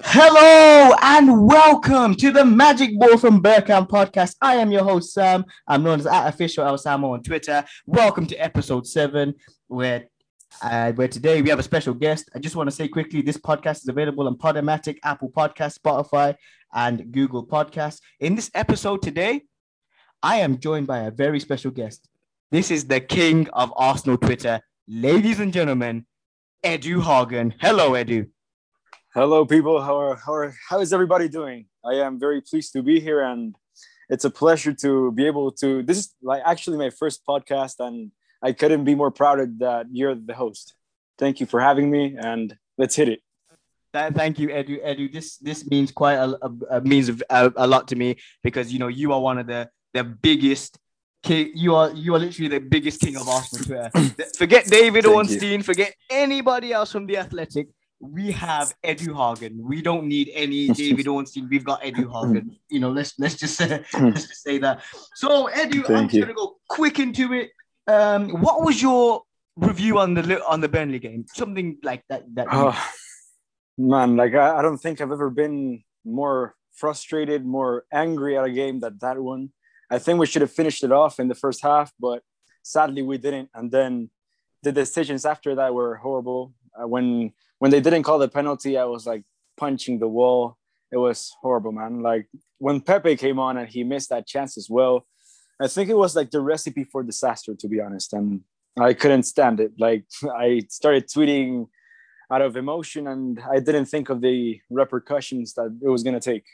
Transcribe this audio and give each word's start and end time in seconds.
Hello 0.00 0.96
and 1.02 1.46
welcome 1.46 2.14
to 2.14 2.32
the 2.32 2.46
Magic 2.46 2.98
Ball 2.98 3.18
from 3.18 3.42
Bergkamp 3.42 3.90
podcast. 3.90 4.36
I 4.40 4.54
am 4.56 4.72
your 4.72 4.84
host, 4.84 5.12
Sam. 5.12 5.44
I'm 5.68 5.82
known 5.82 6.00
as 6.00 6.06
at 6.06 6.28
official 6.28 6.64
El 6.64 6.78
Samo 6.78 7.12
on 7.12 7.22
Twitter. 7.22 7.62
Welcome 7.84 8.26
to 8.28 8.36
episode 8.36 8.86
seven, 8.86 9.34
where 9.66 10.04
uh, 10.62 10.92
where 10.92 11.08
today 11.08 11.42
we 11.42 11.50
have 11.50 11.58
a 11.58 11.62
special 11.62 11.92
guest. 11.92 12.30
I 12.34 12.38
just 12.38 12.56
want 12.56 12.70
to 12.70 12.74
say 12.74 12.88
quickly 12.88 13.20
this 13.20 13.36
podcast 13.36 13.82
is 13.82 13.88
available 13.88 14.26
on 14.28 14.38
Podomatic, 14.38 14.96
Apple 15.04 15.30
Podcast, 15.30 15.78
Spotify, 15.78 16.36
and 16.72 17.12
Google 17.12 17.46
Podcasts. 17.46 18.00
In 18.18 18.34
this 18.34 18.50
episode 18.54 19.02
today, 19.02 19.42
I 20.22 20.36
am 20.36 20.58
joined 20.58 20.86
by 20.86 21.00
a 21.00 21.10
very 21.10 21.38
special 21.38 21.70
guest. 21.70 22.08
This 22.50 22.70
is 22.70 22.86
the 22.86 23.00
king 23.00 23.46
of 23.50 23.70
Arsenal 23.76 24.16
Twitter, 24.16 24.62
ladies 24.88 25.38
and 25.38 25.52
gentlemen, 25.52 26.06
Edu 26.64 27.02
Hagen. 27.02 27.54
Hello, 27.60 27.90
Edu. 27.90 28.30
Hello, 29.14 29.44
people. 29.44 29.78
How 29.82 30.00
are, 30.00 30.16
how 30.16 30.32
are 30.32 30.54
how 30.70 30.80
is 30.80 30.90
everybody 30.90 31.28
doing? 31.28 31.66
I 31.84 31.96
am 31.96 32.18
very 32.18 32.40
pleased 32.40 32.72
to 32.72 32.82
be 32.82 32.98
here, 32.98 33.20
and 33.20 33.54
it's 34.08 34.24
a 34.24 34.30
pleasure 34.30 34.72
to 34.72 35.12
be 35.12 35.26
able 35.26 35.52
to. 35.60 35.82
This 35.82 35.98
is 35.98 36.14
like 36.22 36.40
actually 36.46 36.78
my 36.78 36.88
first 36.88 37.20
podcast, 37.28 37.74
and 37.78 38.10
I 38.42 38.52
couldn't 38.52 38.84
be 38.84 38.94
more 38.94 39.10
proud 39.10 39.58
that 39.58 39.88
you're 39.92 40.14
the 40.14 40.32
host. 40.32 40.72
Thank 41.18 41.40
you 41.40 41.46
for 41.46 41.60
having 41.60 41.90
me, 41.90 42.16
and 42.18 42.56
let's 42.78 42.96
hit 42.96 43.10
it. 43.10 43.20
Thank 43.92 44.38
you, 44.38 44.48
Edu. 44.48 44.82
Edu, 44.82 45.12
this 45.12 45.36
this 45.36 45.68
means 45.68 45.92
quite 45.92 46.14
a, 46.14 46.38
a, 46.40 46.78
a 46.78 46.80
means 46.80 47.10
of 47.10 47.22
a, 47.28 47.52
a, 47.56 47.66
lot 47.66 47.88
to 47.88 47.96
me 47.96 48.16
because 48.42 48.72
you 48.72 48.78
know 48.78 48.88
you 48.88 49.12
are 49.12 49.20
one 49.20 49.36
of 49.36 49.46
the 49.46 49.68
the 49.92 50.04
biggest. 50.04 50.78
King, 51.22 51.52
you 51.54 51.74
are 51.74 51.90
you 51.92 52.14
are 52.14 52.18
literally 52.18 52.48
the 52.48 52.60
biggest 52.60 52.98
king 52.98 53.16
of 53.16 53.28
Arsenal 53.28 53.64
Twitter. 53.66 53.90
forget 54.38 54.64
David 54.66 55.04
Ornstein. 55.04 55.62
Forget 55.62 55.94
anybody 56.08 56.72
else 56.72 56.90
from 56.90 57.06
the 57.06 57.18
Athletic 57.18 57.68
we 58.02 58.32
have 58.32 58.74
Edu 58.84 59.14
Hagen. 59.16 59.62
We 59.62 59.80
don't 59.80 60.06
need 60.06 60.30
any 60.34 60.68
David 60.82 61.06
Ornstein. 61.06 61.48
We've 61.48 61.64
got 61.64 61.82
Edu 61.82 62.10
Hagen. 62.10 62.56
You 62.68 62.80
know, 62.80 62.90
let's 62.90 63.14
let's 63.18 63.36
just 63.36 63.56
say 63.56 63.84
let's 63.94 64.26
just 64.26 64.42
say 64.42 64.58
that. 64.58 64.82
So 65.14 65.48
Edu, 65.48 65.86
Thank 65.86 65.90
I'm 65.90 66.08
just 66.08 66.20
gonna 66.20 66.34
go 66.34 66.56
quick 66.68 66.98
into 66.98 67.32
it. 67.32 67.52
Um, 67.86 68.30
what 68.42 68.62
was 68.62 68.82
your 68.82 69.22
review 69.56 69.98
on 70.00 70.14
the 70.14 70.44
on 70.46 70.60
the 70.60 70.68
Burnley 70.68 70.98
game? 70.98 71.26
Something 71.32 71.78
like 71.82 72.02
that. 72.08 72.24
That 72.34 72.48
oh, 72.50 72.76
man, 73.78 74.16
like 74.16 74.34
I, 74.34 74.58
I 74.58 74.62
don't 74.62 74.78
think 74.78 75.00
I've 75.00 75.12
ever 75.12 75.30
been 75.30 75.84
more 76.04 76.54
frustrated, 76.72 77.46
more 77.46 77.84
angry 77.92 78.36
at 78.36 78.44
a 78.44 78.50
game 78.50 78.80
than 78.80 78.98
that 79.00 79.18
one. 79.18 79.50
I 79.90 79.98
think 79.98 80.18
we 80.18 80.26
should 80.26 80.42
have 80.42 80.50
finished 80.50 80.82
it 80.82 80.90
off 80.90 81.20
in 81.20 81.28
the 81.28 81.34
first 81.34 81.62
half, 81.62 81.92
but 82.00 82.22
sadly 82.62 83.02
we 83.02 83.18
didn't. 83.18 83.50
And 83.54 83.70
then 83.70 84.10
the 84.62 84.72
decisions 84.72 85.24
after 85.24 85.54
that 85.56 85.74
were 85.74 85.96
horrible. 85.96 86.54
When 86.78 87.32
when 87.58 87.70
they 87.70 87.80
didn't 87.80 88.02
call 88.02 88.18
the 88.18 88.28
penalty, 88.28 88.76
I 88.78 88.84
was 88.84 89.06
like 89.06 89.22
punching 89.56 89.98
the 89.98 90.08
wall. 90.08 90.56
It 90.90 90.96
was 90.96 91.32
horrible, 91.40 91.72
man. 91.72 92.00
Like 92.00 92.26
when 92.58 92.80
Pepe 92.80 93.16
came 93.16 93.38
on 93.38 93.56
and 93.56 93.68
he 93.68 93.84
missed 93.84 94.10
that 94.10 94.26
chance 94.26 94.58
as 94.58 94.68
well, 94.68 95.06
I 95.60 95.68
think 95.68 95.88
it 95.88 95.96
was 95.96 96.16
like 96.16 96.30
the 96.30 96.40
recipe 96.40 96.84
for 96.84 97.02
disaster, 97.02 97.54
to 97.54 97.68
be 97.68 97.80
honest. 97.80 98.12
And 98.12 98.40
I 98.78 98.94
couldn't 98.94 99.24
stand 99.24 99.60
it. 99.60 99.72
Like 99.78 100.04
I 100.36 100.62
started 100.68 101.08
tweeting 101.08 101.68
out 102.30 102.42
of 102.42 102.56
emotion 102.56 103.06
and 103.06 103.40
I 103.40 103.60
didn't 103.60 103.86
think 103.86 104.08
of 104.08 104.20
the 104.20 104.60
repercussions 104.70 105.54
that 105.54 105.78
it 105.82 105.88
was 105.88 106.02
going 106.02 106.18
to 106.18 106.20
take. 106.20 106.44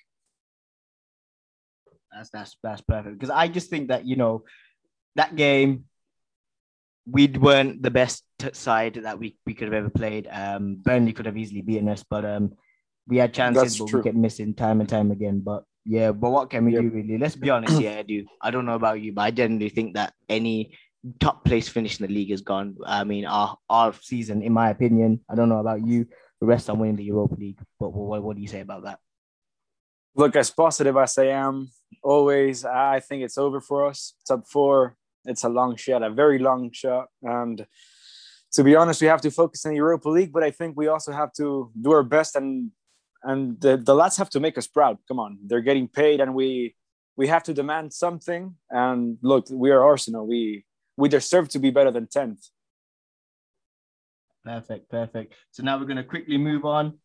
That's 2.12 2.30
that's 2.30 2.56
that's 2.62 2.80
perfect 2.80 3.18
because 3.18 3.30
I 3.30 3.48
just 3.48 3.70
think 3.70 3.88
that 3.88 4.04
you 4.04 4.16
know 4.16 4.44
that 5.14 5.36
game 5.36 5.84
we 7.10 7.26
weren't 7.28 7.82
the 7.82 7.90
best 7.90 8.24
side 8.52 8.94
that 9.02 9.18
we, 9.18 9.36
we 9.46 9.54
could 9.54 9.68
have 9.68 9.74
ever 9.74 9.90
played. 9.90 10.28
Um, 10.30 10.76
Burnley 10.76 11.12
could 11.12 11.26
have 11.26 11.36
easily 11.36 11.62
beaten 11.62 11.88
us, 11.88 12.04
but 12.08 12.24
um, 12.24 12.52
we 13.06 13.16
had 13.16 13.32
chances, 13.32 13.62
That's 13.62 13.78
but 13.78 13.88
true. 13.88 14.00
we 14.00 14.04
kept 14.04 14.16
missing 14.16 14.54
time 14.54 14.80
and 14.80 14.88
time 14.88 15.10
again. 15.10 15.40
But 15.40 15.64
yeah, 15.84 16.12
but 16.12 16.30
what 16.30 16.50
can 16.50 16.66
we 16.66 16.74
yep. 16.74 16.82
do 16.82 16.90
really? 16.90 17.18
Let's 17.18 17.36
be 17.36 17.50
honest. 17.50 17.80
Yeah, 17.80 17.98
I 17.98 18.02
do. 18.02 18.26
I 18.42 18.50
don't 18.50 18.66
know 18.66 18.74
about 18.74 19.00
you, 19.00 19.12
but 19.12 19.22
I 19.22 19.30
generally 19.30 19.70
think 19.70 19.94
that 19.94 20.12
any 20.28 20.76
top 21.18 21.44
place 21.44 21.68
finish 21.68 21.98
in 21.98 22.06
the 22.06 22.12
league 22.12 22.30
is 22.30 22.42
gone. 22.42 22.76
I 22.84 23.04
mean, 23.04 23.24
our 23.24 23.56
our 23.70 23.94
season, 23.94 24.42
in 24.42 24.52
my 24.52 24.70
opinion, 24.70 25.20
I 25.30 25.34
don't 25.34 25.48
know 25.48 25.60
about 25.60 25.86
you. 25.86 26.06
The 26.40 26.46
rest 26.46 26.70
on 26.70 26.78
winning 26.78 26.96
the 26.96 27.04
Europa 27.04 27.34
League. 27.34 27.58
But 27.80 27.90
what, 27.90 28.22
what 28.22 28.36
do 28.36 28.42
you 28.42 28.48
say 28.48 28.60
about 28.60 28.84
that? 28.84 29.00
Look, 30.14 30.36
as 30.36 30.50
positive 30.50 30.96
as 30.96 31.16
I 31.18 31.26
am, 31.26 31.70
always, 32.02 32.64
I 32.64 33.00
think 33.00 33.22
it's 33.22 33.38
over 33.38 33.60
for 33.60 33.86
us. 33.86 34.14
Top 34.26 34.46
four, 34.46 34.96
it's 35.24 35.44
a 35.44 35.48
long 35.48 35.76
shot, 35.76 36.02
a 36.02 36.10
very 36.10 36.38
long 36.38 36.70
shot. 36.72 37.08
And 37.22 37.66
to 38.52 38.64
be 38.64 38.76
honest, 38.76 39.00
we 39.00 39.08
have 39.08 39.20
to 39.22 39.30
focus 39.30 39.64
on 39.66 39.72
the 39.72 39.76
Europa 39.76 40.08
League, 40.08 40.32
but 40.32 40.42
I 40.42 40.50
think 40.50 40.76
we 40.76 40.88
also 40.88 41.12
have 41.12 41.32
to 41.34 41.70
do 41.80 41.92
our 41.92 42.02
best 42.02 42.36
and 42.36 42.70
and 43.24 43.60
the, 43.60 43.76
the 43.76 43.94
lads 43.94 44.16
have 44.16 44.30
to 44.30 44.40
make 44.40 44.56
us 44.56 44.68
proud. 44.68 44.98
Come 45.08 45.18
on, 45.18 45.38
they're 45.44 45.60
getting 45.60 45.88
paid, 45.88 46.20
and 46.20 46.34
we 46.34 46.76
we 47.16 47.26
have 47.26 47.42
to 47.44 47.54
demand 47.54 47.92
something. 47.92 48.54
And 48.70 49.18
look, 49.22 49.46
we 49.50 49.70
are 49.70 49.82
Arsenal. 49.82 50.26
We 50.26 50.64
we 50.96 51.08
deserve 51.08 51.48
to 51.50 51.58
be 51.58 51.70
better 51.70 51.90
than 51.90 52.06
tenth. 52.06 52.46
Perfect, 54.44 54.88
perfect. 54.88 55.34
So 55.50 55.62
now 55.62 55.78
we're 55.78 55.84
going 55.84 55.96
to 55.96 56.04
quickly 56.04 56.38
move 56.38 56.64
on. 56.64 56.98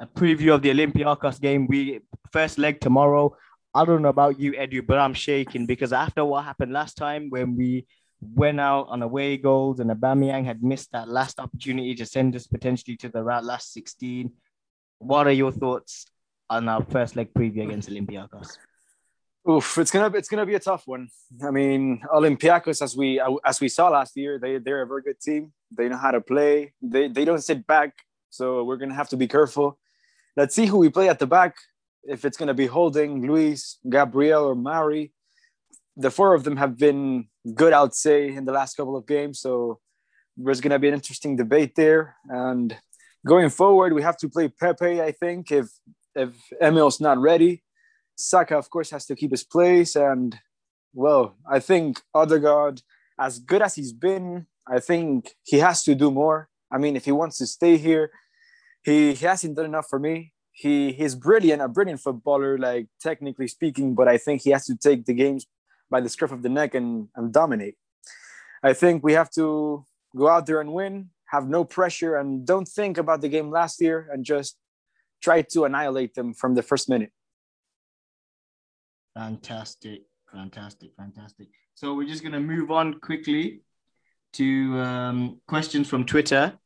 A 0.00 0.06
preview 0.06 0.54
of 0.54 0.62
the 0.62 0.70
Olympiacos 0.70 1.40
game. 1.40 1.66
We 1.66 2.00
first 2.32 2.58
leg 2.58 2.80
tomorrow. 2.80 3.36
I 3.78 3.84
don't 3.84 4.02
know 4.02 4.08
about 4.08 4.40
you, 4.40 4.54
Edu, 4.54 4.84
but 4.84 4.98
I'm 4.98 5.14
shaking 5.14 5.64
because 5.64 5.92
after 5.92 6.24
what 6.24 6.44
happened 6.44 6.72
last 6.72 6.96
time 6.96 7.30
when 7.30 7.56
we 7.56 7.86
went 8.20 8.58
out 8.58 8.88
on 8.88 9.02
away 9.02 9.36
goals 9.36 9.78
and 9.78 9.88
Aubameyang 9.88 10.44
had 10.44 10.64
missed 10.64 10.90
that 10.90 11.08
last 11.08 11.38
opportunity 11.38 11.94
to 11.94 12.04
send 12.04 12.34
us 12.34 12.48
potentially 12.48 12.96
to 12.96 13.08
the 13.08 13.22
last 13.22 13.72
16. 13.72 14.32
What 14.98 15.28
are 15.28 15.38
your 15.42 15.52
thoughts 15.52 16.06
on 16.50 16.68
our 16.68 16.84
first 16.86 17.14
leg 17.14 17.32
preview 17.32 17.66
against 17.66 17.88
Olympiacos? 17.88 18.58
Oof, 19.48 19.78
it's 19.78 19.92
gonna 19.92 20.10
it's 20.16 20.28
gonna 20.28 20.44
be 20.44 20.56
a 20.56 20.58
tough 20.70 20.82
one. 20.88 21.06
I 21.40 21.52
mean, 21.52 22.02
Olympiacos, 22.12 22.82
as 22.82 22.96
we 22.96 23.22
as 23.44 23.60
we 23.60 23.68
saw 23.68 23.90
last 23.90 24.16
year, 24.16 24.40
they 24.40 24.58
they're 24.58 24.82
a 24.82 24.88
very 24.88 25.02
good 25.02 25.20
team. 25.20 25.52
They 25.70 25.88
know 25.88 25.98
how 25.98 26.10
to 26.10 26.20
play. 26.20 26.72
They 26.82 27.06
they 27.06 27.24
don't 27.24 27.44
sit 27.50 27.64
back, 27.64 27.92
so 28.28 28.64
we're 28.64 28.76
gonna 28.76 29.00
have 29.02 29.10
to 29.10 29.16
be 29.16 29.28
careful. 29.28 29.78
Let's 30.36 30.56
see 30.56 30.66
who 30.66 30.78
we 30.78 30.88
play 30.88 31.08
at 31.08 31.20
the 31.20 31.28
back 31.28 31.54
if 32.08 32.24
it's 32.24 32.36
going 32.36 32.48
to 32.48 32.54
be 32.54 32.66
Holding, 32.66 33.26
Luis, 33.26 33.78
Gabriel, 33.88 34.44
or 34.44 34.54
Mari. 34.54 35.12
The 35.96 36.10
four 36.10 36.34
of 36.34 36.44
them 36.44 36.56
have 36.56 36.76
been 36.76 37.28
good, 37.54 37.72
I'd 37.72 37.94
say, 37.94 38.28
in 38.28 38.44
the 38.44 38.52
last 38.52 38.76
couple 38.76 38.96
of 38.96 39.06
games. 39.06 39.40
So 39.40 39.80
there's 40.36 40.60
going 40.60 40.70
to 40.70 40.78
be 40.78 40.88
an 40.88 40.94
interesting 40.94 41.36
debate 41.36 41.74
there. 41.76 42.16
And 42.28 42.76
going 43.26 43.50
forward, 43.50 43.92
we 43.92 44.02
have 44.02 44.16
to 44.18 44.28
play 44.28 44.48
Pepe, 44.48 45.02
I 45.02 45.12
think, 45.12 45.52
if 45.52 45.68
if 46.14 46.34
Emil's 46.60 47.00
not 47.00 47.18
ready. 47.18 47.62
Saka, 48.16 48.56
of 48.56 48.70
course, 48.70 48.90
has 48.90 49.06
to 49.06 49.14
keep 49.14 49.30
his 49.30 49.44
place. 49.44 49.94
And, 49.94 50.36
well, 50.92 51.36
I 51.48 51.60
think 51.60 52.00
Odegaard, 52.14 52.82
as 53.18 53.38
good 53.38 53.62
as 53.62 53.76
he's 53.76 53.92
been, 53.92 54.46
I 54.66 54.80
think 54.80 55.34
he 55.44 55.58
has 55.58 55.82
to 55.84 55.94
do 55.94 56.10
more. 56.10 56.48
I 56.72 56.78
mean, 56.78 56.96
if 56.96 57.04
he 57.04 57.12
wants 57.12 57.38
to 57.38 57.46
stay 57.46 57.76
here, 57.76 58.10
he, 58.82 59.14
he 59.14 59.26
hasn't 59.26 59.56
done 59.56 59.66
enough 59.66 59.86
for 59.88 59.98
me 59.98 60.32
he 60.58 60.92
he's 60.92 61.14
brilliant, 61.14 61.62
a 61.62 61.68
brilliant 61.68 62.00
footballer, 62.00 62.58
like 62.58 62.88
technically 63.00 63.46
speaking, 63.46 63.94
but 63.94 64.08
I 64.08 64.18
think 64.18 64.42
he 64.42 64.50
has 64.50 64.66
to 64.66 64.76
take 64.76 65.04
the 65.06 65.14
games 65.14 65.46
by 65.88 66.00
the 66.00 66.08
scruff 66.08 66.32
of 66.32 66.42
the 66.42 66.48
neck 66.48 66.74
and, 66.74 67.08
and 67.14 67.32
dominate. 67.32 67.76
I 68.60 68.72
think 68.72 69.04
we 69.04 69.12
have 69.12 69.30
to 69.38 69.86
go 70.16 70.28
out 70.28 70.46
there 70.46 70.60
and 70.60 70.72
win, 70.72 71.10
have 71.26 71.48
no 71.48 71.64
pressure, 71.64 72.16
and 72.16 72.44
don't 72.44 72.66
think 72.66 72.98
about 72.98 73.20
the 73.20 73.28
game 73.28 73.50
last 73.52 73.80
year 73.80 74.08
and 74.12 74.24
just 74.24 74.56
try 75.22 75.42
to 75.42 75.64
annihilate 75.64 76.14
them 76.14 76.34
from 76.34 76.56
the 76.56 76.62
first 76.62 76.88
minute. 76.88 77.12
Fantastic, 79.14 80.02
fantastic, 80.32 80.90
fantastic. 80.96 81.46
So 81.74 81.94
we're 81.94 82.08
just 82.08 82.24
gonna 82.24 82.40
move 82.40 82.72
on 82.72 82.98
quickly 82.98 83.60
to 84.32 84.76
um, 84.80 85.40
questions 85.46 85.86
from 85.86 86.04
Twitter. 86.04 86.58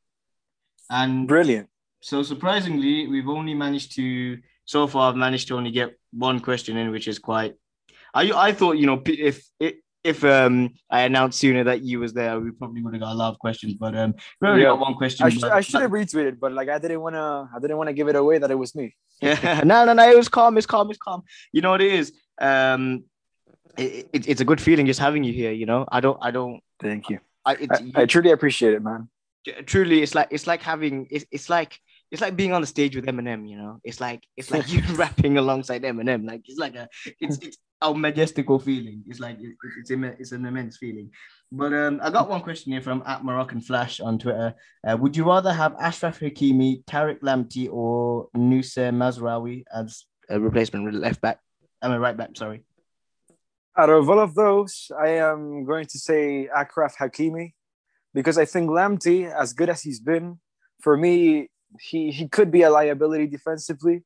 And 0.88 1.28
brilliant. 1.28 1.68
So 2.02 2.24
surprisingly, 2.24 3.06
we've 3.06 3.28
only 3.28 3.54
managed 3.54 3.94
to 3.94 4.38
so 4.64 4.86
far. 4.88 5.10
I've 5.10 5.16
managed 5.16 5.48
to 5.48 5.56
only 5.56 5.70
get 5.70 5.96
one 6.12 6.40
question 6.40 6.76
in, 6.76 6.90
which 6.90 7.06
is 7.06 7.18
quite. 7.18 7.54
I 8.12 8.30
I 8.32 8.52
thought 8.52 8.76
you 8.76 8.86
know 8.86 9.00
if 9.06 9.48
if 9.60 9.74
if 10.02 10.24
um 10.24 10.70
I 10.90 11.02
announced 11.02 11.38
sooner 11.38 11.62
that 11.64 11.82
you 11.82 12.00
was 12.00 12.12
there, 12.12 12.40
we 12.40 12.50
probably 12.50 12.82
would 12.82 12.92
have 12.94 13.02
got 13.02 13.12
a 13.12 13.14
lot 13.14 13.32
of 13.32 13.38
questions. 13.38 13.74
But 13.74 13.96
um, 13.96 14.14
we 14.40 14.48
only 14.48 14.62
yeah. 14.62 14.70
got 14.70 14.80
one 14.80 14.94
question. 14.94 15.26
I, 15.26 15.30
sh- 15.30 15.44
I 15.44 15.60
should 15.60 15.80
have 15.80 15.92
retweeted, 15.92 16.40
but 16.40 16.52
like 16.52 16.68
I 16.68 16.78
didn't 16.78 17.00
want 17.00 17.14
to. 17.14 17.48
I 17.54 17.60
didn't 17.60 17.76
want 17.76 17.88
to 17.88 17.94
give 17.94 18.08
it 18.08 18.16
away 18.16 18.38
that 18.38 18.50
it 18.50 18.56
was 18.56 18.74
me. 18.74 18.96
yeah, 19.20 19.62
no, 19.64 19.84
no, 19.84 19.92
no. 19.92 20.10
It 20.10 20.16
was 20.16 20.28
calm. 20.28 20.58
It's 20.58 20.66
calm. 20.66 20.90
It's 20.90 20.98
calm. 20.98 21.22
You 21.52 21.60
know 21.62 21.70
what 21.70 21.80
it 21.80 21.92
is. 21.92 22.12
Um, 22.40 23.04
it, 23.78 24.08
it, 24.12 24.28
it's 24.28 24.40
a 24.40 24.44
good 24.44 24.60
feeling 24.60 24.86
just 24.86 25.00
having 25.00 25.22
you 25.22 25.32
here. 25.32 25.52
You 25.52 25.66
know, 25.66 25.86
I 25.90 26.00
don't. 26.00 26.18
I 26.20 26.32
don't. 26.32 26.60
Thank 26.80 27.08
you. 27.10 27.20
I, 27.44 27.52
I, 27.52 28.02
I 28.02 28.06
truly 28.06 28.32
appreciate 28.32 28.74
it, 28.74 28.82
man. 28.82 29.08
Truly, 29.66 30.02
it's 30.02 30.16
like 30.16 30.28
it's 30.32 30.48
like 30.48 30.62
having 30.62 31.06
it's, 31.10 31.24
it's 31.30 31.48
like 31.48 31.78
it's 32.12 32.20
like 32.20 32.36
being 32.36 32.52
on 32.52 32.60
the 32.60 32.66
stage 32.66 32.94
with 32.94 33.06
Eminem, 33.06 33.48
you 33.48 33.56
know. 33.56 33.80
It's 33.82 33.98
like 33.98 34.22
it's 34.36 34.50
like 34.50 34.70
you 34.70 34.82
rapping 34.94 35.38
alongside 35.38 35.82
Eminem. 35.82 36.28
Like 36.28 36.42
it's 36.44 36.58
like 36.58 36.74
a 36.74 36.86
it's 37.18 37.38
it's 37.38 37.56
a 37.80 37.94
majestical 37.94 38.58
feeling. 38.58 39.02
It's 39.08 39.18
like 39.18 39.38
it, 39.40 39.56
it's 39.78 39.90
it's 39.90 40.32
an 40.32 40.44
immense 40.44 40.76
feeling. 40.76 41.10
But 41.50 41.72
um, 41.72 42.00
I 42.02 42.10
got 42.10 42.28
one 42.28 42.42
question 42.42 42.70
here 42.72 42.82
from 42.82 43.02
at 43.06 43.24
Moroccan 43.24 43.62
Flash 43.62 43.98
on 43.98 44.18
Twitter. 44.18 44.54
Uh, 44.86 44.96
would 45.00 45.16
you 45.16 45.24
rather 45.24 45.54
have 45.54 45.72
Achraf 45.78 46.20
Hakimi, 46.20 46.84
Tariq 46.84 47.20
Lamptey, 47.20 47.72
or 47.72 48.28
Noussair 48.36 48.92
Mazraoui 48.92 49.64
as 49.74 50.04
a 50.28 50.38
replacement 50.38 50.92
left 50.94 51.22
back? 51.22 51.40
I'm 51.80 51.92
a 51.92 51.98
right 51.98 52.16
back. 52.16 52.36
Sorry. 52.36 52.62
Out 53.74 53.88
of 53.88 54.10
all 54.10 54.20
of 54.20 54.34
those, 54.34 54.90
I 55.02 55.08
am 55.08 55.64
going 55.64 55.86
to 55.86 55.98
say 55.98 56.46
Achraf 56.54 56.96
Hakimi 56.96 57.54
because 58.12 58.36
I 58.36 58.44
think 58.44 58.68
Lamptey, 58.68 59.32
as 59.32 59.54
good 59.54 59.70
as 59.70 59.80
he's 59.80 59.98
been, 59.98 60.40
for 60.82 60.94
me, 60.94 61.48
he, 61.80 62.10
he 62.10 62.28
could 62.28 62.50
be 62.50 62.62
a 62.62 62.70
liability 62.70 63.26
defensively. 63.26 64.02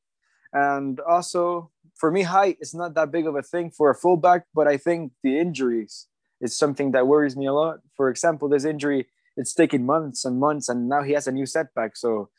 And 0.52 1.00
also, 1.00 1.70
for 1.96 2.10
me, 2.10 2.22
height 2.22 2.58
is 2.60 2.74
not 2.74 2.94
that 2.94 3.10
big 3.10 3.26
of 3.26 3.36
a 3.36 3.42
thing 3.42 3.70
for 3.70 3.90
a 3.90 3.94
fullback, 3.94 4.44
but 4.54 4.66
I 4.66 4.76
think 4.76 5.12
the 5.22 5.38
injuries 5.38 6.06
is 6.40 6.56
something 6.56 6.92
that 6.92 7.06
worries 7.06 7.36
me 7.36 7.46
a 7.46 7.52
lot. 7.52 7.78
For 7.96 8.08
example, 8.08 8.48
this 8.48 8.64
injury, 8.64 9.06
it's 9.36 9.54
taken 9.54 9.84
months 9.84 10.24
and 10.24 10.38
months, 10.38 10.68
and 10.68 10.88
now 10.88 11.02
he 11.02 11.12
has 11.12 11.26
a 11.26 11.32
new 11.32 11.46
setback. 11.46 11.96
So, 11.96 12.30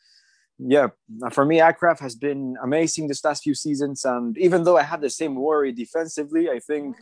yeah, 0.58 0.88
for 1.30 1.44
me, 1.44 1.58
Achraf 1.58 2.00
has 2.00 2.16
been 2.16 2.56
amazing 2.62 3.06
this 3.08 3.24
last 3.24 3.44
few 3.44 3.54
seasons. 3.54 4.04
And 4.04 4.36
even 4.38 4.64
though 4.64 4.76
I 4.76 4.82
have 4.82 5.00
the 5.00 5.10
same 5.10 5.36
worry 5.36 5.72
defensively, 5.72 6.50
I 6.50 6.58
think 6.58 6.96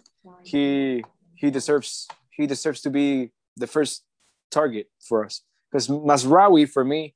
he 0.44 1.04
he 1.34 1.50
deserves 1.50 2.06
he 2.30 2.46
deserves 2.46 2.82
to 2.82 2.90
be 2.90 3.32
the 3.56 3.66
first 3.66 4.04
target 4.50 4.88
for 5.08 5.24
us. 5.24 5.42
Because 5.70 5.88
Mazraoui 5.88 6.68
for 6.68 6.84
me, 6.84 7.14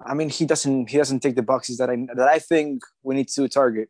I 0.00 0.14
mean, 0.14 0.28
he 0.28 0.44
doesn't 0.44 0.90
he 0.90 0.98
doesn't 0.98 1.20
take 1.20 1.36
the 1.36 1.42
boxes 1.42 1.78
that 1.78 1.90
I 1.90 1.96
that 2.14 2.28
I 2.28 2.38
think 2.38 2.82
we 3.02 3.14
need 3.14 3.28
to 3.28 3.48
target. 3.48 3.88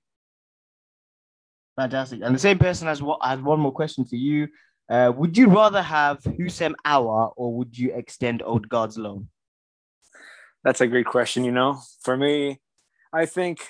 Fantastic. 1.77 2.21
And 2.23 2.35
the 2.35 2.39
same 2.39 2.59
person 2.59 2.87
has 2.87 3.03
what 3.03 3.21
has 3.23 3.41
one 3.41 3.61
more 3.61 3.73
question 3.73 4.05
for 4.05 4.17
you. 4.17 4.49
Uh, 4.89 5.11
would 5.17 5.37
you 5.37 5.49
rather 5.49 5.83
have 5.83 6.23
Houssem 6.23 6.75
Aouar 6.87 7.33
or 7.37 7.55
would 7.55 7.77
you 7.77 7.93
extend 7.95 8.43
Odegaard's 8.43 8.99
loan? 8.99 9.29
That's 10.63 10.81
a 10.81 10.87
great 10.87 11.07
question. 11.07 11.45
You 11.45 11.53
know, 11.53 11.81
for 12.03 12.17
me, 12.17 12.61
I 13.13 13.27
think 13.27 13.61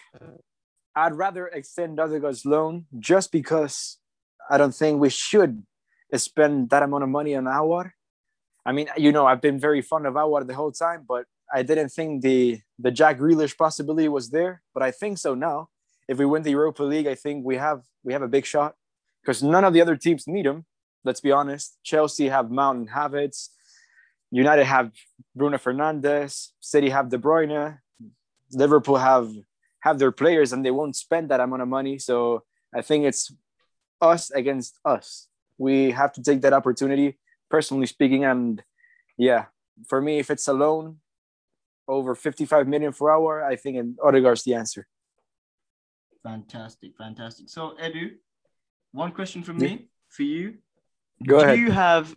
I'd 0.94 1.14
rather 1.14 1.46
extend 1.46 1.98
Odegaard's 1.98 2.44
loan 2.44 2.86
just 2.98 3.32
because 3.32 3.98
I 4.50 4.58
don't 4.58 4.74
think 4.74 5.00
we 5.00 5.10
should 5.10 5.62
spend 6.14 6.70
that 6.70 6.82
amount 6.82 7.04
of 7.04 7.08
money 7.08 7.34
on 7.34 7.44
Aouar. 7.44 7.92
I 8.66 8.72
mean, 8.72 8.88
you 8.96 9.12
know, 9.12 9.26
I've 9.26 9.40
been 9.40 9.58
very 9.58 9.82
fond 9.82 10.06
of 10.06 10.14
Aouar 10.14 10.46
the 10.46 10.54
whole 10.54 10.72
time, 10.72 11.04
but 11.06 11.26
I 11.54 11.62
didn't 11.62 11.90
think 11.90 12.22
the 12.22 12.60
the 12.80 12.90
Jack 12.90 13.18
Grealish 13.18 13.56
possibility 13.56 14.08
was 14.08 14.28
there, 14.30 14.62
but 14.74 14.82
I 14.82 14.90
think 14.90 15.18
so 15.18 15.34
now. 15.34 15.68
If 16.08 16.18
we 16.18 16.26
win 16.26 16.42
the 16.42 16.50
Europa 16.50 16.82
League, 16.82 17.06
I 17.06 17.14
think 17.14 17.46
we 17.46 17.56
have 17.56 17.82
we 18.02 18.12
have 18.12 18.22
a 18.22 18.28
big 18.28 18.44
shot 18.44 18.74
because 19.22 19.42
none 19.42 19.64
of 19.64 19.72
the 19.72 19.80
other 19.80 19.96
teams 19.96 20.26
need 20.26 20.46
him. 20.46 20.66
Let's 21.04 21.20
be 21.20 21.30
honest. 21.30 21.78
Chelsea 21.84 22.28
have 22.28 22.50
Mount 22.50 22.78
and 22.78 22.90
Havertz. 22.90 23.50
United 24.32 24.64
have 24.64 24.90
Bruno 25.36 25.58
Fernandes. 25.58 26.48
City 26.60 26.90
have 26.90 27.08
De 27.08 27.18
Bruyne. 27.18 27.78
Liverpool 28.52 28.96
have 28.96 29.30
have 29.80 29.98
their 30.00 30.12
players, 30.12 30.52
and 30.52 30.64
they 30.64 30.72
won't 30.72 30.96
spend 30.96 31.28
that 31.28 31.40
amount 31.40 31.62
of 31.62 31.68
money. 31.68 31.98
So 31.98 32.42
I 32.74 32.82
think 32.82 33.04
it's 33.04 33.32
us 34.00 34.30
against 34.32 34.80
us. 34.84 35.28
We 35.56 35.92
have 35.92 36.12
to 36.14 36.22
take 36.22 36.40
that 36.40 36.52
opportunity, 36.52 37.18
personally 37.48 37.86
speaking. 37.86 38.24
And 38.24 38.60
yeah, 39.16 39.44
for 39.88 40.00
me, 40.02 40.18
if 40.18 40.30
it's 40.30 40.48
a 40.48 40.52
loan, 40.52 40.98
over 41.88 42.14
55 42.14 42.68
million 42.68 42.92
per 42.92 43.10
hour, 43.10 43.44
I 43.44 43.56
think 43.56 43.76
and 43.78 43.98
Odegaard's 44.02 44.42
the 44.44 44.54
answer. 44.54 44.86
Fantastic, 46.22 46.96
fantastic. 46.96 47.48
So, 47.48 47.74
Edu, 47.82 48.12
one 48.92 49.12
question 49.12 49.42
from 49.42 49.58
me 49.58 49.88
for 50.08 50.22
you. 50.22 50.54
Go 51.26 51.40
Do 51.40 51.44
ahead. 51.44 51.58
you 51.58 51.70
have 51.70 52.14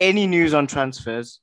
any 0.00 0.26
news 0.26 0.52
on 0.52 0.66
transfers 0.66 1.40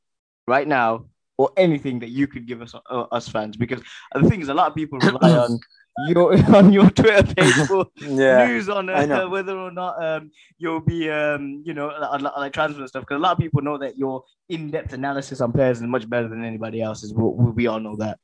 right 0.48 0.68
now, 0.68 1.06
or 1.38 1.52
anything 1.58 2.00
that 2.00 2.10
you 2.10 2.28
could 2.28 2.46
give 2.46 2.62
us 2.62 2.76
uh, 2.76 3.06
us 3.12 3.28
fans? 3.28 3.56
Because 3.58 3.82
the 4.14 4.30
thing 4.30 4.42
is, 4.42 4.50
a 4.50 4.54
lot 4.54 4.70
of 4.70 4.76
people 4.76 5.00
rely 5.00 5.32
on 5.46 5.60
your 6.08 6.34
on 6.56 6.74
your 6.74 6.90
Twitter 6.90 7.24
page 7.34 7.54
for 7.68 7.86
Yeah. 7.98 8.48
news 8.48 8.70
on 8.70 8.90
uh, 8.90 9.28
whether 9.30 9.58
or 9.58 9.72
not 9.72 10.04
um, 10.04 10.32
you'll 10.58 10.80
be 10.80 11.10
um, 11.10 11.62
you 11.66 11.74
know 11.74 11.88
like, 11.88 12.22
like- 12.22 12.54
transfer 12.54 12.80
and 12.80 12.90
stuff. 12.90 13.04
Because 13.04 13.18
a 13.18 13.20
lot 13.20 13.34
of 13.34 13.38
people 13.40 13.62
know 13.62 13.78
that 13.78 13.98
your 13.98 14.24
in-depth 14.50 14.94
analysis 14.94 15.42
on 15.42 15.52
players 15.52 15.78
is 15.78 15.84
much 15.84 16.10
better 16.10 16.28
than 16.28 16.44
anybody 16.44 16.82
else's. 16.82 17.14
We, 17.14 17.24
we 17.52 17.68
all 17.68 17.80
know 17.80 17.96
that. 17.98 18.20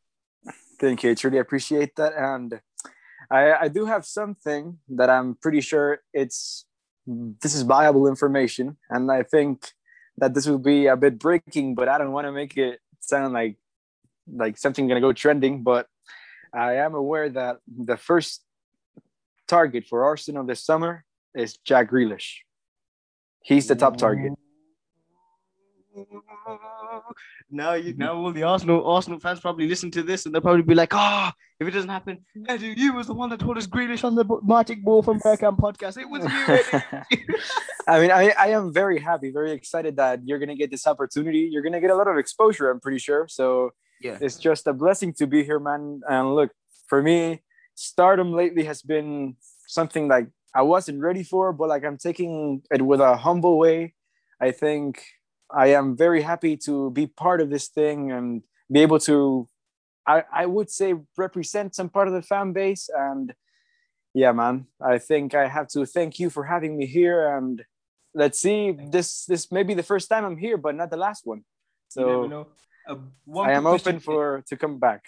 Thank 0.80 1.04
you. 1.04 1.12
I 1.12 1.14
truly 1.14 1.38
appreciate 1.40 1.96
that. 1.98 2.14
And 2.16 2.60
I, 3.30 3.54
I 3.54 3.68
do 3.68 3.86
have 3.86 4.06
something 4.06 4.80
that 4.90 5.10
I'm 5.10 5.36
pretty 5.36 5.62
sure 5.62 6.00
it's 6.14 6.66
this 7.06 7.54
is 7.56 7.64
viable 7.64 8.08
information. 8.08 8.78
And 8.90 9.12
I 9.12 9.24
think 9.24 9.72
that 10.18 10.34
this 10.34 10.48
will 10.48 10.60
be 10.60 10.88
a 10.88 10.96
bit 10.98 11.20
breaking, 11.20 11.76
but 11.76 11.88
I 11.90 11.98
don't 11.98 12.12
want 12.12 12.28
to 12.28 12.32
make 12.32 12.58
it 12.58 12.80
sound 13.00 13.34
like 13.34 13.58
like 14.32 14.58
something 14.58 14.88
gonna 14.88 15.02
go 15.02 15.14
trending. 15.14 15.64
But 15.64 15.88
I 16.54 16.76
am 16.76 16.96
aware 16.96 17.30
that 17.30 17.58
the 17.68 17.98
first 17.98 18.44
target 19.48 19.86
for 19.88 20.06
Arsenal 20.06 20.46
this 20.46 20.64
summer 20.64 21.04
is 21.36 21.58
Jack 21.58 21.92
Grealish. 21.92 22.40
He's 23.44 23.68
the 23.68 23.76
top 23.76 23.98
target. 23.98 24.34
Now 27.52 27.74
you 27.74 27.94
now 27.96 28.16
all 28.16 28.32
the 28.32 28.44
Arsenal 28.44 28.86
Arsenal 28.86 29.20
fans 29.20 29.40
probably 29.40 29.68
listen 29.68 29.90
to 29.92 30.04
this 30.04 30.26
and 30.26 30.34
they'll 30.34 30.42
probably 30.42 30.62
be 30.62 30.76
like, 30.76 30.94
oh, 30.94 31.32
if 31.60 31.68
it 31.68 31.72
doesn't 31.72 31.90
happen, 31.90 32.20
Edu, 32.48 32.78
you 32.78 32.94
was 32.94 33.08
the 33.08 33.14
one 33.14 33.30
that 33.32 33.40
told 33.40 33.58
us 33.58 33.68
Grealish 33.68 34.04
on 34.04 34.16
the 34.16 34.26
Magic 34.44 34.84
Ball 34.84 35.02
from 35.02 35.20
Bergkamp 35.26 35.58
podcast. 35.58 35.98
It 35.98 36.08
was 36.10 36.24
you, 36.24 37.20
I 37.88 38.00
mean, 38.00 38.12
I, 38.12 38.34
I 38.38 38.48
am 38.50 38.72
very 38.72 39.00
happy, 39.00 39.32
very 39.32 39.52
excited 39.52 39.98
that 39.98 40.22
you're 40.26 40.40
gonna 40.40 40.56
get 40.56 40.70
this 40.70 40.86
opportunity. 40.86 41.50
You're 41.52 41.64
gonna 41.64 41.82
get 41.82 41.90
a 41.90 41.96
lot 41.96 42.08
of 42.08 42.18
exposure, 42.18 42.70
I'm 42.70 42.80
pretty 42.80 43.00
sure. 43.00 43.28
So 43.28 43.72
yeah. 44.02 44.18
it's 44.22 44.38
just 44.38 44.68
a 44.68 44.74
blessing 44.74 45.14
to 45.14 45.28
be 45.28 45.44
here, 45.44 45.60
man. 45.60 46.02
And 46.08 46.36
look, 46.36 46.52
for 46.88 47.02
me, 47.02 47.42
stardom 47.76 48.34
lately 48.34 48.64
has 48.66 48.82
been 48.82 49.36
something 49.68 50.08
like 50.08 50.28
I 50.54 50.64
wasn't 50.64 51.02
ready 51.02 51.24
for, 51.24 51.54
but 51.54 51.70
like 51.70 51.86
I'm 51.86 51.98
taking 51.98 52.64
it 52.72 52.82
with 52.82 53.02
a 53.02 53.18
humble 53.18 53.58
way. 53.58 53.94
I 54.42 54.52
think 54.52 55.04
I 55.52 55.68
am 55.68 55.96
very 55.98 56.22
happy 56.22 56.58
to 56.66 56.92
be 56.92 57.08
part 57.08 57.42
of 57.42 57.50
this 57.50 57.68
thing 57.68 58.12
and 58.12 58.44
be 58.72 58.82
able 58.82 59.00
to, 59.00 59.48
I, 60.08 60.24
I 60.32 60.46
would 60.46 60.70
say, 60.70 60.96
represent 61.18 61.76
some 61.76 61.90
part 61.90 62.08
of 62.08 62.14
the 62.14 62.22
fan 62.22 62.54
base. 62.54 62.90
And 62.96 63.34
yeah, 64.14 64.32
man, 64.32 64.68
I 64.82 64.98
think 64.98 65.36
I 65.36 65.48
have 65.48 65.68
to 65.70 65.86
thank 65.86 66.20
you 66.20 66.30
for 66.30 66.44
having 66.44 66.78
me 66.78 66.86
here. 66.86 67.36
And 67.36 67.64
let's 68.14 68.40
see, 68.40 68.76
this 68.92 69.26
this 69.26 69.52
may 69.52 69.64
be 69.64 69.74
the 69.74 69.84
first 69.84 70.10
time 70.10 70.26
I'm 70.26 70.38
here, 70.38 70.58
but 70.58 70.76
not 70.76 70.90
the 70.90 70.98
last 70.98 71.26
one. 71.26 71.44
You 71.96 72.06
never 72.06 72.12
So 72.12 72.28
know. 72.28 72.48
Uh, 72.88 72.96
I 73.42 73.52
am 73.54 73.66
open 73.68 73.80
question- 73.80 74.00
for 74.00 74.44
to 74.48 74.58
come 74.58 74.80
back. 74.80 75.04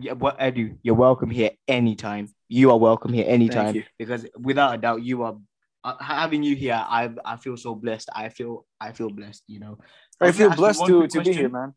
Yeah, 0.00 0.12
what 0.12 0.38
Edu, 0.38 0.76
you're 0.82 0.94
welcome 0.96 1.30
here 1.30 1.52
anytime. 1.68 2.28
You 2.48 2.70
are 2.72 2.78
welcome 2.78 3.12
here 3.12 3.24
anytime 3.26 3.74
you. 3.76 3.84
because 3.98 4.26
without 4.36 4.74
a 4.74 4.78
doubt, 4.78 5.02
you 5.02 5.22
are 5.22 5.36
uh, 5.84 5.96
having 6.02 6.42
you 6.42 6.56
here. 6.56 6.74
I 6.74 7.08
I 7.24 7.36
feel 7.36 7.56
so 7.56 7.74
blessed. 7.74 8.10
I 8.14 8.28
feel 8.28 8.66
I 8.80 8.92
feel 8.92 9.10
blessed. 9.10 9.44
You 9.46 9.60
know, 9.60 9.78
I 10.20 10.26
was 10.26 10.36
feel 10.36 10.50
gonna 10.50 10.52
ask 10.52 10.58
you 10.58 10.62
blessed 10.64 10.80
one 10.80 10.90
to, 10.90 11.08
to 11.08 11.20
be 11.22 11.32
here, 11.32 11.48
man. 11.48 11.74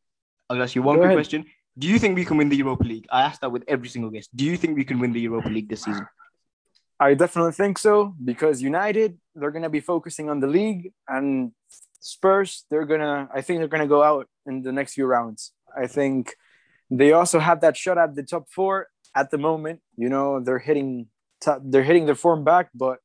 I'll 0.50 0.62
ask 0.62 0.76
you 0.76 0.82
one 0.82 0.96
Go 0.96 1.02
quick 1.02 1.06
ahead. 1.12 1.18
question. 1.18 1.46
Do 1.78 1.88
you 1.88 1.98
think 2.00 2.16
we 2.16 2.26
can 2.26 2.38
win 2.38 2.50
the 2.50 2.58
Europa 2.58 2.84
League? 2.84 3.08
I 3.10 3.22
asked 3.22 3.42
that 3.42 3.52
with 3.52 3.64
every 3.68 3.88
single 3.90 4.12
guest. 4.12 4.36
Do 4.36 4.44
you 4.44 4.58
think 4.58 4.76
we 4.76 4.84
can 4.84 5.00
win 5.00 5.14
the 5.14 5.22
Europa 5.22 5.50
League 5.50 5.70
this 5.70 5.84
season? 5.84 6.06
I 7.00 7.14
definitely 7.14 7.54
think 7.54 7.78
so 7.78 8.14
because 8.24 8.62
United 8.62 9.18
they're 9.36 9.52
gonna 9.52 9.70
be 9.70 9.80
focusing 9.80 10.30
on 10.30 10.40
the 10.40 10.48
league 10.48 10.92
and 11.08 11.52
Spurs 12.06 12.66
they're 12.70 12.86
gonna 12.86 13.30
I 13.34 13.42
think 13.42 13.60
they're 13.60 13.68
gonna 13.76 13.88
go 13.88 14.04
out 14.04 14.28
in 14.46 14.62
the 14.62 14.72
next 14.72 14.94
few 14.94 15.06
rounds. 15.06 15.54
I 15.84 15.88
think 15.88 16.36
they 16.92 17.14
also 17.14 17.40
have 17.40 17.62
that 17.62 17.76
shot 17.78 17.98
at 17.98 18.14
the 18.16 18.24
top 18.24 18.46
four 18.50 18.88
at 19.16 19.32
the 19.32 19.38
moment. 19.38 19.80
You 19.96 20.10
know 20.10 20.40
they're 20.46 20.60
hitting 20.70 21.08
top, 21.40 21.62
they're 21.64 21.84
hitting 21.84 22.06
their 22.06 22.16
form 22.26 22.44
back, 22.44 22.70
but 22.76 22.98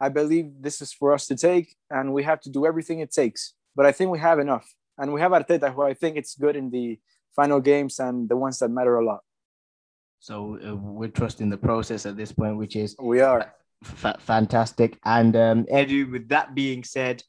I 0.00 0.08
believe 0.08 0.46
this 0.60 0.80
is 0.80 0.92
for 0.92 1.12
us 1.12 1.26
to 1.26 1.36
take 1.36 1.74
and 1.90 2.14
we 2.14 2.22
have 2.22 2.40
to 2.42 2.50
do 2.50 2.64
everything 2.64 3.00
it 3.00 3.10
takes. 3.12 3.54
But 3.74 3.84
I 3.86 3.92
think 3.92 4.10
we 4.12 4.20
have 4.20 4.38
enough 4.38 4.66
and 4.96 5.12
we 5.12 5.20
have 5.20 5.32
Arteta 5.32 5.74
who 5.74 5.82
I 5.82 5.94
think 5.94 6.16
it's 6.16 6.34
good 6.36 6.54
in 6.56 6.70
the 6.70 6.98
final 7.34 7.60
games 7.60 7.98
and 7.98 8.28
the 8.28 8.36
ones 8.36 8.58
that 8.60 8.68
matter 8.70 8.96
a 8.98 9.04
lot. 9.04 9.20
So 10.20 10.58
uh, 10.64 10.74
we're 10.76 11.08
trusting 11.20 11.50
the 11.50 11.56
process 11.56 12.06
at 12.06 12.16
this 12.16 12.32
point, 12.32 12.56
which 12.56 12.74
is 12.76 12.96
We 13.00 13.20
are. 13.20 13.52
fa- 13.82 14.18
fantastic. 14.18 14.98
And 15.04 15.34
um, 15.36 15.64
Edu, 15.66 16.10
with 16.10 16.28
that 16.30 16.54
being 16.54 16.82
said, 16.84 17.22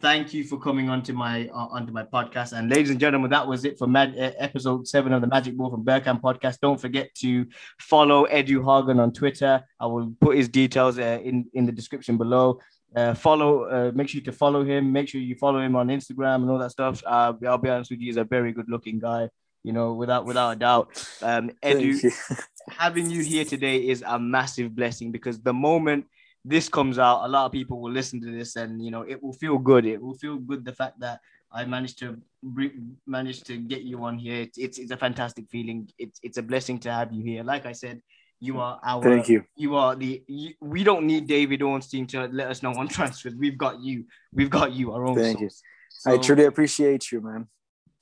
thank 0.00 0.32
you 0.32 0.44
for 0.44 0.58
coming 0.58 0.88
onto 0.88 1.12
my 1.12 1.48
uh, 1.48 1.68
onto 1.70 1.92
my 1.92 2.02
podcast. 2.02 2.56
And 2.56 2.70
ladies 2.70 2.90
and 2.90 3.00
gentlemen, 3.00 3.30
that 3.30 3.46
was 3.46 3.64
it 3.64 3.78
for 3.78 3.86
Mag- 3.86 4.18
uh, 4.18 4.32
episode 4.38 4.86
seven 4.86 5.12
of 5.12 5.20
the 5.20 5.26
Magic 5.26 5.56
Ball 5.56 5.70
from 5.70 5.84
Bergkamp 5.84 6.20
podcast. 6.20 6.58
Don't 6.60 6.80
forget 6.80 7.14
to 7.16 7.46
follow 7.80 8.26
Edu 8.26 8.64
Hagen 8.64 9.00
on 9.00 9.12
Twitter. 9.12 9.62
I 9.80 9.86
will 9.86 10.14
put 10.20 10.36
his 10.36 10.48
details 10.48 10.98
uh, 10.98 11.20
in 11.22 11.46
in 11.54 11.66
the 11.66 11.72
description 11.72 12.16
below. 12.16 12.60
Uh, 12.96 13.12
follow, 13.12 13.64
uh, 13.64 13.92
make 13.94 14.08
sure 14.08 14.22
to 14.22 14.32
follow 14.32 14.64
him. 14.64 14.92
Make 14.92 15.08
sure 15.08 15.20
you 15.20 15.34
follow 15.34 15.60
him 15.60 15.76
on 15.76 15.88
Instagram 15.88 16.36
and 16.36 16.50
all 16.50 16.58
that 16.58 16.70
stuff. 16.70 17.02
Uh, 17.04 17.34
I'll 17.46 17.58
be 17.58 17.68
honest 17.68 17.90
with 17.90 18.00
you, 18.00 18.06
he's 18.06 18.16
a 18.16 18.24
very 18.24 18.52
good 18.52 18.68
looking 18.68 18.98
guy. 18.98 19.28
You 19.64 19.72
know, 19.72 19.92
without 19.92 20.24
without 20.24 20.50
a 20.50 20.56
doubt. 20.56 21.08
Um, 21.20 21.50
Edu, 21.62 22.02
you. 22.02 22.12
having 22.70 23.10
you 23.10 23.22
here 23.22 23.44
today 23.44 23.88
is 23.88 24.02
a 24.06 24.18
massive 24.18 24.74
blessing 24.74 25.12
because 25.12 25.40
the 25.40 25.52
moment 25.52 26.06
this 26.48 26.68
comes 26.68 26.98
out, 26.98 27.24
a 27.24 27.28
lot 27.28 27.46
of 27.46 27.52
people 27.52 27.80
will 27.80 27.92
listen 27.92 28.20
to 28.22 28.30
this 28.30 28.56
and 28.56 28.82
you 28.82 28.90
know 28.90 29.02
it 29.02 29.22
will 29.22 29.32
feel 29.32 29.58
good. 29.58 29.84
It 29.84 30.00
will 30.00 30.14
feel 30.14 30.36
good 30.36 30.64
the 30.64 30.72
fact 30.72 30.98
that 31.00 31.20
I 31.52 31.64
managed 31.64 31.98
to 32.00 32.16
bring, 32.42 32.96
managed 33.06 33.46
to 33.46 33.56
get 33.56 33.82
you 33.82 34.04
on 34.04 34.18
here. 34.18 34.42
It's, 34.42 34.58
it's 34.58 34.78
it's 34.78 34.90
a 34.90 34.96
fantastic 34.96 35.48
feeling. 35.50 35.88
It's 35.98 36.18
it's 36.22 36.38
a 36.38 36.42
blessing 36.42 36.78
to 36.80 36.92
have 36.92 37.12
you 37.12 37.22
here. 37.22 37.44
Like 37.44 37.66
I 37.66 37.72
said, 37.72 38.00
you 38.40 38.60
are 38.60 38.80
our 38.82 39.02
Thank 39.02 39.28
you. 39.28 39.44
you 39.56 39.76
are 39.76 39.94
the 39.94 40.22
you, 40.26 40.54
we 40.60 40.84
don't 40.84 41.06
need 41.06 41.26
David 41.26 41.60
Ornstein 41.60 42.06
to 42.08 42.28
let 42.28 42.48
us 42.48 42.62
know 42.62 42.72
on 42.72 42.88
transfers. 42.98 43.34
We've 43.34 43.58
got 43.58 43.80
you. 43.80 44.04
We've 44.32 44.50
got 44.50 44.72
you. 44.72 44.92
Our 44.92 45.06
own. 45.06 45.16
Thank 45.16 45.40
you. 45.40 45.50
source. 45.50 45.62
I 46.06 46.16
truly 46.18 46.44
appreciate 46.44 47.12
you, 47.12 47.20
man. 47.20 47.48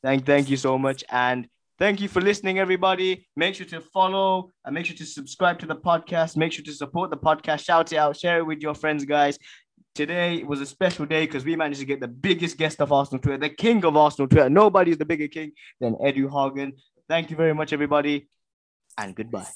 Thank, 0.03 0.25
thank 0.27 0.51
you 0.51 0.57
so 0.57 0.79
much. 0.79 1.03
And 1.11 1.49
thank 1.79 2.01
you 2.01 2.09
for 2.09 2.21
listening, 2.21 2.59
everybody. 2.59 3.27
Make 3.37 3.55
sure 3.55 3.67
to 3.67 3.81
follow 3.81 4.53
and 4.65 4.75
make 4.75 4.87
sure 4.87 4.97
to 4.97 5.07
subscribe 5.07 5.59
to 5.61 5.67
the 5.67 5.77
podcast. 5.77 6.37
Make 6.37 6.53
sure 6.53 6.65
to 6.65 6.73
support 6.73 7.11
the 7.11 7.17
podcast. 7.17 7.65
Shout 7.65 7.93
it 7.93 7.97
out, 7.97 8.17
share 8.17 8.39
it 8.39 8.47
with 8.47 8.61
your 8.61 8.75
friends, 8.75 9.05
guys. 9.05 9.39
Today 9.95 10.43
was 10.43 10.61
a 10.61 10.67
special 10.67 11.07
day 11.07 11.25
because 11.25 11.45
we 11.45 11.57
managed 11.57 11.81
to 11.81 11.87
get 11.87 12.01
the 12.01 12.09
biggest 12.09 12.59
guest 12.59 12.81
of 12.81 12.93
Arsenal 12.93 13.21
Twitter, 13.21 13.39
the 13.39 13.49
king 13.49 13.85
of 13.85 13.97
Arsenal 13.97 14.29
Twitter. 14.29 14.51
Nobody's 14.51 14.99
the 14.99 15.07
bigger 15.07 15.29
king 15.29 15.53
than 15.81 15.95
Edu 15.95 16.31
Hagen. 16.31 16.75
Thank 17.09 17.31
you 17.31 17.37
very 17.37 17.55
much, 17.55 17.73
everybody, 17.73 18.29
and 18.99 19.15
goodbye. 19.15 19.47